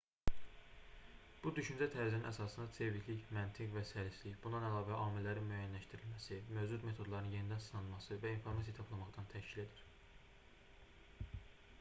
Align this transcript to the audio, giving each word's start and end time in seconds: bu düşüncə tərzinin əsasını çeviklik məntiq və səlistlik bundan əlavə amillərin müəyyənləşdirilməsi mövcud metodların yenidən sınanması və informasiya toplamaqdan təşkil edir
bu 1.41 1.51
düşüncə 1.57 1.87
tərzinin 1.95 2.23
əsasını 2.29 2.65
çeviklik 2.77 3.27
məntiq 3.37 3.75
və 3.75 3.83
səlistlik 3.89 4.39
bundan 4.47 4.65
əlavə 4.71 4.97
amillərin 5.03 5.45
müəyyənləşdirilməsi 5.51 6.41
mövcud 6.57 6.89
metodların 6.91 7.31
yenidən 7.37 7.63
sınanması 7.69 8.19
və 8.27 8.33
informasiya 8.39 8.79
toplamaqdan 8.81 9.31
təşkil 9.37 9.65
edir 9.69 9.87